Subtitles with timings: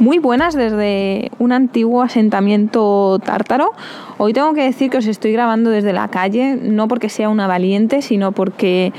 [0.00, 3.74] Muy buenas desde un antiguo asentamiento tártaro.
[4.16, 7.46] Hoy tengo que decir que os estoy grabando desde la calle, no porque sea una
[7.46, 8.94] valiente, sino porque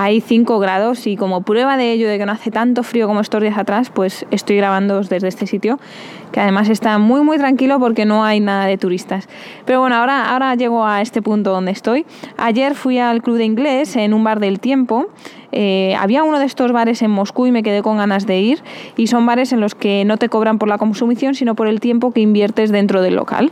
[0.00, 3.18] hay 5 grados y como prueba de ello, de que no hace tanto frío como
[3.18, 5.80] estos días atrás, pues estoy grabando desde este sitio,
[6.30, 9.28] que además está muy muy tranquilo porque no hay nada de turistas.
[9.64, 12.06] Pero bueno, ahora, ahora llego a este punto donde estoy.
[12.36, 15.08] Ayer fui al club de inglés en un bar del tiempo
[15.50, 18.62] eh, había uno de estos bares en Moscú y me quedé con ganas de ir
[18.96, 21.80] y son bares en los que no te cobran por la consumición sino por el
[21.80, 23.50] tiempo que inviertes dentro del local.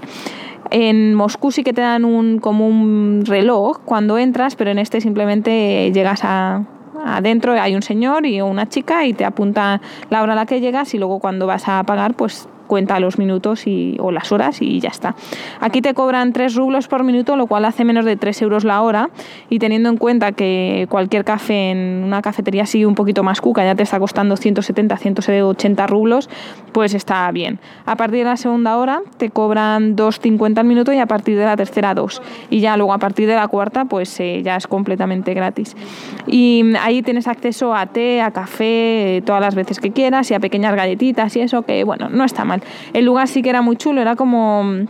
[0.71, 5.01] En Moscú sí que te dan un, como un reloj cuando entras, pero en este
[5.01, 6.65] simplemente llegas a,
[7.05, 10.61] adentro, hay un señor y una chica y te apunta la hora a la que
[10.61, 14.61] llegas y luego cuando vas a pagar pues cuenta los minutos y, o las horas
[14.63, 15.15] y ya está.
[15.61, 18.83] Aquí te cobran 3 rublos por minuto, lo cual hace menos de 3 euros la
[18.83, 19.11] hora
[19.49, 23.65] y teniendo en cuenta que cualquier café en una cafetería así un poquito más cuca
[23.65, 26.29] ya te está costando 170, 180 rublos,
[26.73, 27.59] pues está bien.
[27.85, 31.45] A partir de la segunda hora te cobran 2,50 al minuto y a partir de
[31.45, 32.23] la tercera 2.
[32.51, 35.77] Y ya luego a partir de la cuarta pues eh, ya es completamente gratis.
[36.27, 40.35] Y ahí tienes acceso a té, a café, eh, todas las veces que quieras y
[40.35, 42.56] a pequeñas galletitas y eso que bueno, no está mal.
[42.93, 44.87] El lugar sí que era muy chulo, era como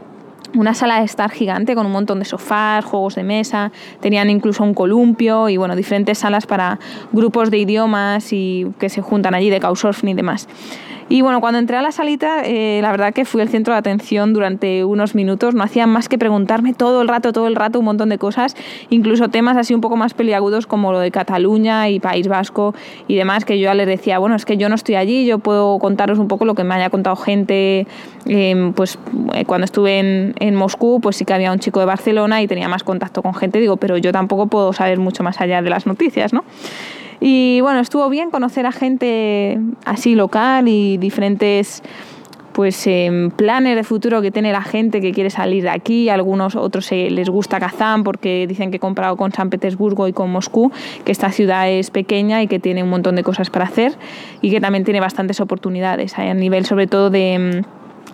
[0.54, 4.64] una sala de estar gigante con un montón de sofás, juegos de mesa, tenían incluso
[4.64, 6.78] un columpio y bueno, diferentes salas para
[7.12, 10.48] grupos de idiomas y que se juntan allí de Couchsurfing y demás.
[11.08, 13.78] Y bueno, cuando entré a la salita, eh, la verdad que fui el centro de
[13.78, 15.54] atención durante unos minutos.
[15.54, 18.56] No hacían más que preguntarme todo el rato, todo el rato, un montón de cosas,
[18.90, 22.74] incluso temas así un poco más peliagudos como lo de Cataluña y País Vasco
[23.06, 25.78] y demás, que yo les decía, bueno, es que yo no estoy allí, yo puedo
[25.78, 27.86] contaros un poco lo que me haya contado gente,
[28.24, 28.98] em, pues
[29.34, 32.48] eh, cuando estuve en, en Moscú, pues sí que había un chico de Barcelona y
[32.48, 35.70] tenía más contacto con gente, digo, pero yo tampoco puedo saber mucho más allá de
[35.70, 36.42] las noticias, ¿no?
[37.20, 41.82] Y bueno, estuvo bien conocer a gente así local y diferentes
[42.56, 46.56] pues eh, planes de futuro que tiene la gente que quiere salir de aquí, algunos
[46.56, 50.30] otros eh, les gusta Kazán porque dicen que he comprado con San Petersburgo y con
[50.30, 50.72] Moscú,
[51.04, 53.92] que esta ciudad es pequeña y que tiene un montón de cosas para hacer
[54.40, 57.62] y que también tiene bastantes oportunidades a nivel sobre todo de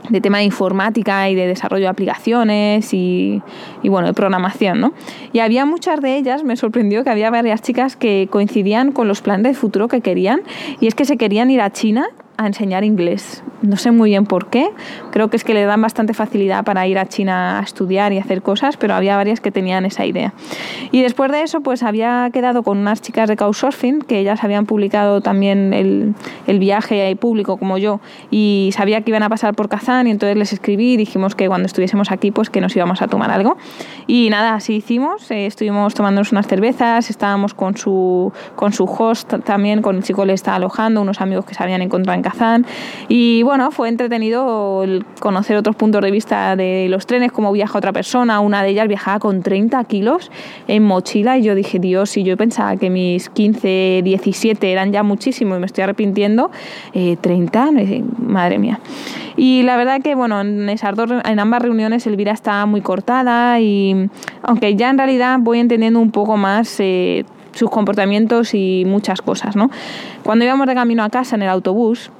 [0.08, 3.42] de tema de informática y de desarrollo de aplicaciones y,
[3.82, 4.92] y, bueno, de programación, ¿no?
[5.32, 9.22] Y había muchas de ellas, me sorprendió que había varias chicas que coincidían con los
[9.22, 10.42] planes de futuro que querían
[10.80, 12.08] y es que se querían ir a China
[12.42, 13.42] a enseñar inglés.
[13.62, 14.70] No sé muy bien por qué.
[15.12, 18.18] Creo que es que le dan bastante facilidad para ir a China a estudiar y
[18.18, 20.34] hacer cosas, pero había varias que tenían esa idea.
[20.90, 24.66] Y después de eso, pues había quedado con unas chicas de Couchsurfing, que ellas habían
[24.66, 26.14] publicado también el,
[26.46, 28.00] el viaje público como yo,
[28.30, 31.46] y sabía que iban a pasar por Kazán, y entonces les escribí y dijimos que
[31.46, 33.56] cuando estuviésemos aquí, pues que nos íbamos a tomar algo.
[34.06, 35.30] Y nada, así hicimos.
[35.30, 40.24] Eh, estuvimos tomándonos unas cervezas, estábamos con su, con su host también, con el chico
[40.24, 42.31] le estaba alojando, unos amigos que se habían encontrado en Kazán.
[43.08, 44.84] Y bueno, fue entretenido
[45.20, 48.40] conocer otros puntos de vista de los trenes, cómo viaja otra persona.
[48.40, 50.30] Una de ellas viajaba con 30 kilos
[50.68, 55.02] en mochila y yo dije, Dios, si yo pensaba que mis 15, 17 eran ya
[55.02, 56.50] muchísimo y me estoy arrepintiendo,
[56.92, 58.80] 30, eh, madre mía.
[59.36, 63.60] Y la verdad que, bueno, en, esas dos, en ambas reuniones Elvira está muy cortada
[63.60, 64.08] y
[64.42, 69.56] aunque ya en realidad voy entendiendo un poco más eh, sus comportamientos y muchas cosas,
[69.56, 69.70] ¿no?
[70.22, 72.10] Cuando íbamos de camino a casa en el autobús,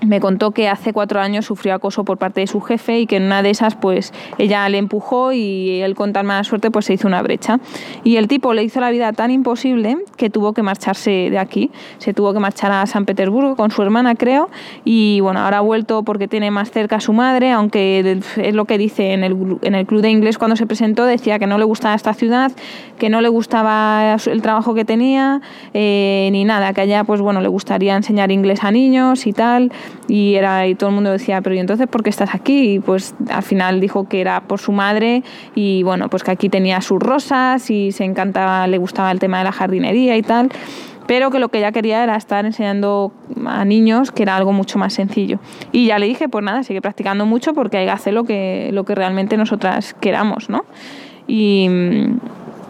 [0.00, 3.16] me contó que hace cuatro años sufrió acoso por parte de su jefe y que
[3.16, 6.86] en una de esas pues ella le empujó y él con tal mala suerte pues
[6.86, 7.58] se hizo una brecha.
[8.04, 11.70] Y el tipo le hizo la vida tan imposible que tuvo que marcharse de aquí.
[11.98, 14.50] Se tuvo que marchar a San Petersburgo con su hermana creo
[14.84, 18.64] y bueno ahora ha vuelto porque tiene más cerca a su madre aunque es lo
[18.64, 21.58] que dice en el, en el club de inglés cuando se presentó decía que no
[21.58, 22.52] le gustaba esta ciudad
[22.98, 25.40] que no le gustaba el trabajo que tenía
[25.74, 29.72] eh, ni nada que allá pues bueno le gustaría enseñar inglés a niños y tal
[30.08, 32.74] y, era, y todo el mundo decía, pero ¿y entonces por qué estás aquí?
[32.74, 35.22] Y pues al final dijo que era por su madre
[35.54, 39.38] y bueno, pues que aquí tenía sus rosas y se encantaba, le gustaba el tema
[39.38, 40.50] de la jardinería y tal
[41.08, 43.12] pero que lo que ella quería era estar enseñando
[43.46, 45.38] a niños, que era algo mucho más sencillo.
[45.72, 48.68] Y ya le dije, pues nada, sigue practicando mucho porque hay que hacer lo que,
[48.74, 50.66] lo que realmente nosotras queramos, ¿no?
[51.26, 51.66] Y,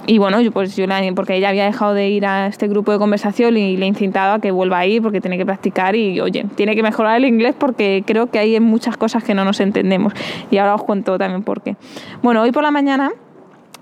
[0.08, 2.98] y bueno, yo, pues yo porque ella había dejado de ir a este grupo de
[2.98, 6.18] conversación y le he incitado a que vuelva a ir porque tiene que practicar y
[6.18, 9.60] oye, tiene que mejorar el inglés porque creo que hay muchas cosas que no nos
[9.60, 10.14] entendemos.
[10.50, 11.76] Y ahora os cuento también por qué.
[12.22, 13.12] Bueno, hoy por la mañana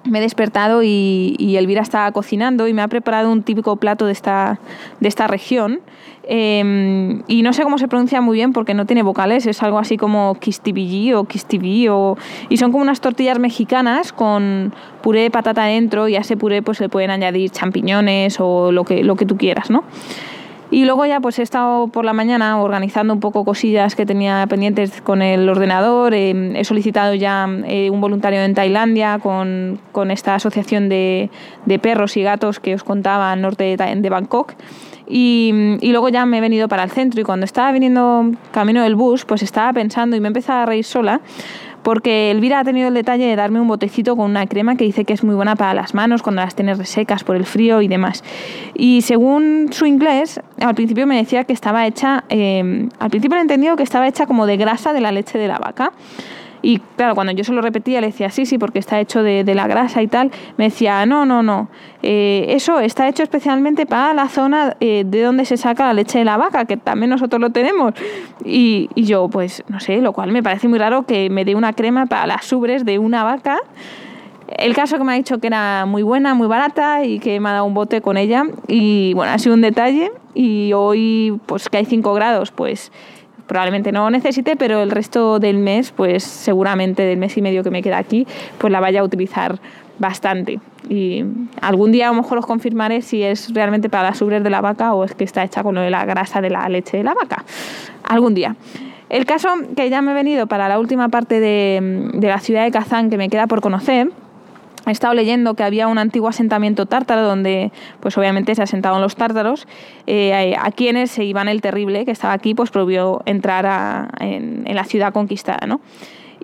[0.09, 4.13] me he despertado y, Elvira estaba cocinando y me ha preparado un típico plato de
[4.13, 4.59] esta,
[5.01, 5.81] de esta región.
[6.29, 9.79] Em, y no sé cómo se pronuncia muy bien porque no tiene vocales, es algo
[9.79, 12.17] así como quistibillí o quistibí o,
[12.49, 16.63] y son como unas tortillas mexicanas con puré de patata dentro y a ese puré
[16.63, 19.85] pues le pueden añadir champiñones o lo que, lo que tú quieras, ¿no?
[20.71, 24.45] Y luego ya pues he estado por la mañana organizando un poco cosillas que tenía
[24.49, 26.13] pendientes con el ordenador.
[26.13, 31.31] he solicitado ya eh, un voluntario en Tailandia con, con esta asociación de,
[31.67, 34.55] de, perros y gatos que os contaba al norte de, de Bangkok.
[35.09, 38.83] Y, y, luego ya me he venido para el centro y cuando estaba viniendo camino
[38.83, 41.21] del bus pues estaba pensando y me empezaba a reír sola
[41.87, 45.05] porque Elvira ha tenido el detalle de darme un botecito con una crema que dice
[45.05, 47.87] que es muy buena para las manos cuando las tienes resecas por el frío y
[47.87, 48.25] demás.
[48.75, 53.41] Y según su inglés, al principio me decía que estaba hecha, eh, al principio he
[53.41, 55.93] entendido que estaba hecha como de grasa de la leche de la vaca.
[56.63, 59.45] Y claro, cuando yo se lo repetía, le decía, sí, sí, porque está hecho de,
[59.55, 61.69] la grasa y tal, me decía, no, no, no,
[62.03, 66.19] eh, eso está hecho especialmente para la zona eh, de donde se saca la leche
[66.19, 67.95] de la vaca, que también nosotros lo tenemos.
[68.45, 71.55] Y, y yo, pues, no sé, lo cual me parece muy raro que me dé
[71.55, 73.59] una crema para las ubres de una vaca.
[74.49, 77.49] El caso que me ha dicho que era muy buena, muy barata y que me
[77.49, 78.45] ha dado un bote con ella.
[78.69, 80.13] Y bueno, ha sido un detalle.
[80.35, 82.93] Y hoy, pues que hay 5 grados, pues
[83.47, 87.71] probablemente no necesite, pero el resto del mes, pues seguramente del mes y medio que
[87.71, 88.27] me queda aquí,
[88.59, 89.59] pues la vaya a utilizar
[89.99, 90.61] bastante.
[90.89, 91.25] Y
[91.61, 94.61] algún día a lo mejor os confirmaré si es realmente para las ubres de la
[94.61, 97.05] vaca o es que está hecha con lo de la grasa de la leche de
[97.05, 97.45] la vaca.
[98.05, 98.57] Algún día.
[99.09, 102.65] El caso que ya me he venido para la última parte de, de la ciudad
[102.65, 104.11] de Kazán que me queda por conocer,
[104.91, 109.17] he estado leyendo que había un antiguo asentamiento tártaro donde, pues obviamente se asentaban los
[109.17, 109.67] tártaros,
[110.07, 115.13] eh, a quienes Iván el Terrible, que estaba aquí, pues prohibió entrar en, la ciudad
[115.13, 115.81] conquistada, ¿no?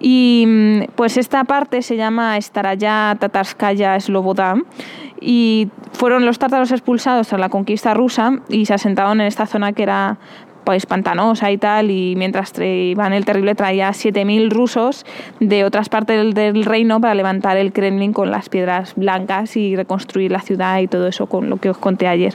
[0.00, 4.56] Y mm, pues esta parte se llama Staraya Tatarskaya Sloboda
[5.20, 9.72] y fueron los tártaros expulsados tras la conquista rusa y se asentaron en esta zona
[9.72, 10.18] que era
[10.64, 15.04] pues pantanosa y tal, y mientras Iván el Terrible traía 7.000 rusos
[15.40, 20.30] de otras partes del, reino para levantar el Kremlin con las piedras blancas y reconstruir
[20.30, 22.34] la ciudad y todo eso con lo que os conté ayer.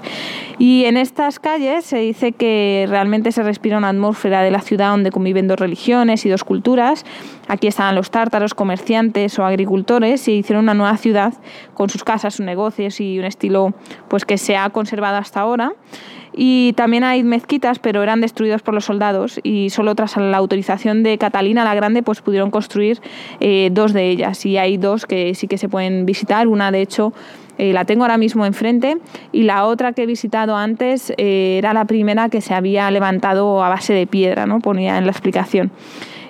[0.59, 4.91] Y en estas calles se dice que realmente se respira una atmósfera de la ciudad
[4.91, 7.05] donde conviven dos religiones y dos culturas.
[7.47, 11.33] Aquí estaban los tártaros, comerciantes o agricultores y hicieron una nueva ciudad
[11.73, 13.73] con sus casas, sus negocios y un estilo
[14.07, 15.73] pues que se ha conservado hasta ahora.
[16.39, 21.01] Y también hay mezquitas, pero eran destruidos por los soldados y solo tras la autorización
[21.01, 23.01] de Catalina la Grande pues pudieron construir
[23.39, 24.45] eh, dos de ellas.
[24.45, 26.47] Y hay dos que sí que se pueden visitar.
[26.47, 27.11] Una, de hecho,
[27.57, 28.97] eh, la tengo ahora mismo enfrente
[29.31, 33.63] y la otra que he visitado antes eh, era la primera que se había levantado
[33.63, 34.59] a base de piedra, ¿no?
[34.59, 35.71] ponía en la explicación.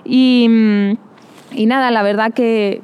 [0.06, 0.92] Y, mm,
[1.54, 2.82] y nada, la verdad que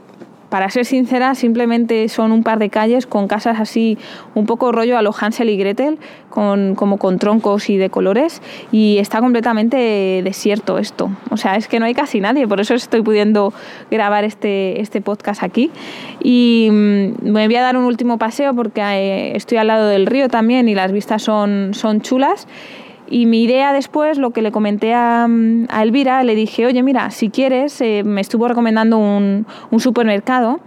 [0.54, 3.98] para ser sincera, simplemente son un par de calles con casas así,
[4.36, 5.98] un poco rollo a lo Hansel y Gretel,
[6.30, 8.40] con, como con troncos y de colores,
[8.72, 11.10] y está completamente desierto esto.
[11.32, 13.52] O sea, es que no hay casi nadie, por eso estoy pudiendo
[13.90, 15.72] grabar este, este podcast aquí.
[16.22, 20.06] Y mm, me voy a dar un último paseo porque eh, estoy al lado del
[20.06, 22.46] río también y las vistas son, son chulas.
[23.14, 25.28] Y mi idea después, lo que le comenté a,
[25.84, 29.46] Elvira, le dije, oye, mira, si quieres, eh, me estuvo recomendando un,
[29.78, 30.62] supermercado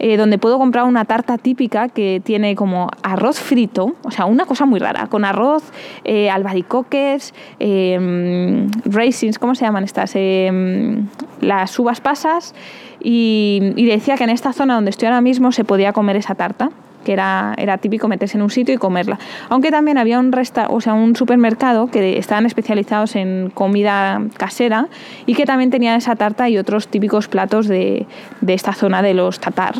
[0.00, 4.46] eh, donde puedo comprar una tarta típica que tiene como arroz frito, o sea, una
[4.46, 5.62] cosa muy rara, con arroz,
[6.02, 10.10] eh, albaricoques, em, raisins, ¿cómo se llaman estas?
[10.16, 11.06] Em,
[11.40, 12.52] las uvas pasas.
[13.00, 16.72] Y decía que en esta zona donde estoy ahora mismo se podía comer esa tarta
[17.04, 19.18] que era, era típico meterse en un sitio y comerla.
[19.48, 24.88] Aunque también había un, resta o sea, un supermercado que estaban especializados en comida casera
[25.26, 28.06] y que también tenían esa tarta y otros típicos platos de,
[28.40, 29.74] de esta zona de los tatar.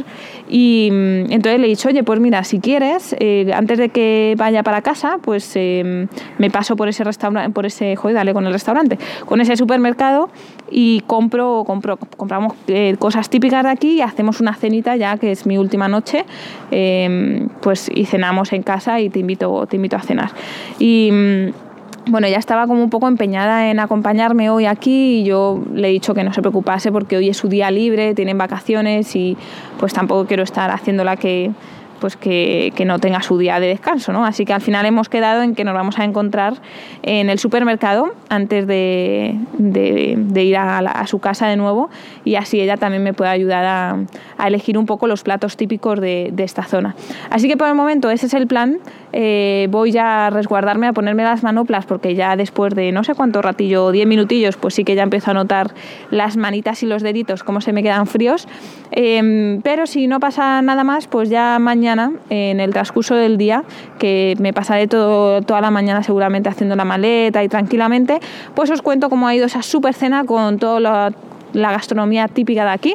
[0.48, 4.34] Y mm, entonces le he dicho, oye, pues mira, si quieres, eh, antes de que
[4.36, 8.46] vaya para casa, pues em, me paso por ese restaurante, por ese, joder, dale con
[8.46, 10.30] el restaurante, con ese supermercado
[10.72, 15.30] y compro, compro compramos eh, cosas típicas de aquí y hacemos una cenita ya que
[15.30, 16.24] es mi última noche.
[16.70, 20.30] Em, pues y cenamos en casa y te invito, te invito a cenar.
[20.78, 25.62] Y mm, bueno, ya estaba como un poco empeñada en acompañarme hoy aquí y yo
[25.72, 29.14] le he dicho que no se preocupase porque hoy es su día libre, tienen vacaciones
[29.14, 29.36] y
[29.78, 31.52] pues tampoco quiero estar haciéndola que
[32.02, 34.26] pues que, no tenga su día de descanso, ¿no?
[34.26, 36.54] Así que al final hemos quedado en que nos vamos a encontrar
[37.04, 39.36] en el supermercado antes de,
[40.34, 41.90] ir a, su casa de nuevo
[42.24, 46.34] y así ella también me puede ayudar a, elegir un poco los platos típicos de,
[46.38, 46.96] esta zona.
[47.30, 48.78] Así que por el momento ese es el plan.
[49.12, 53.14] Eh, voy ya a resguardarme, a ponerme las manoplas porque ya después de no sé
[53.14, 55.72] cuánto ratillo, 10 minutillos, pues sí que ya empiezo a notar
[56.10, 58.48] las manitas y los deditos como se me quedan fríos.
[58.90, 61.91] Em, pero si no pasa nada más, pues ya mañana,
[62.30, 63.64] en el transcurso del día,
[63.98, 68.20] que me pasaré todo, toda la mañana seguramente haciendo la maleta y tranquilamente,
[68.54, 71.12] pues os cuento cómo ha ido esa super cena con todo lo
[71.52, 72.94] la gastronomía típica de aquí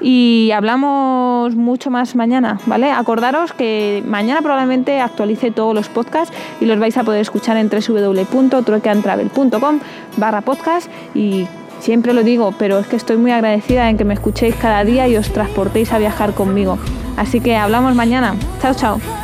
[0.00, 2.90] y hablamos mucho más mañana, ¿vale?
[2.90, 7.70] Acordaros que mañana probablemente actualice todos los podcasts y los vais a poder escuchar en
[7.70, 9.80] www.truecantravel.com
[10.16, 11.46] barra podcast y
[11.84, 15.06] siempre lo digo, pero es que estoy muy agradecida en que me escuchéis cada día
[15.06, 16.78] y os transportéis a viajar conmigo.
[17.16, 18.34] Así que hablamos mañana.
[18.60, 19.23] Chao, chao.